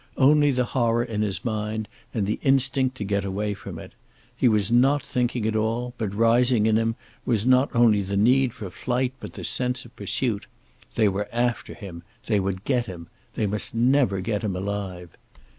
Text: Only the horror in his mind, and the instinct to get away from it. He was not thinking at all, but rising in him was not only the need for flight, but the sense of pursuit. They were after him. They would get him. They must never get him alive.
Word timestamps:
Only 0.17 0.49
the 0.49 0.63
horror 0.65 1.03
in 1.03 1.21
his 1.21 1.45
mind, 1.45 1.87
and 2.11 2.25
the 2.25 2.39
instinct 2.41 2.97
to 2.97 3.03
get 3.03 3.23
away 3.23 3.53
from 3.53 3.77
it. 3.77 3.93
He 4.35 4.47
was 4.47 4.71
not 4.71 5.03
thinking 5.03 5.45
at 5.45 5.55
all, 5.55 5.93
but 5.99 6.11
rising 6.15 6.65
in 6.65 6.75
him 6.75 6.95
was 7.23 7.45
not 7.45 7.69
only 7.75 8.01
the 8.01 8.17
need 8.17 8.51
for 8.51 8.71
flight, 8.71 9.13
but 9.19 9.33
the 9.33 9.43
sense 9.43 9.85
of 9.85 9.95
pursuit. 9.95 10.47
They 10.95 11.07
were 11.07 11.29
after 11.31 11.75
him. 11.75 12.01
They 12.25 12.39
would 12.39 12.63
get 12.63 12.87
him. 12.87 13.09
They 13.35 13.45
must 13.45 13.75
never 13.75 14.21
get 14.21 14.43
him 14.43 14.55
alive. 14.55 15.09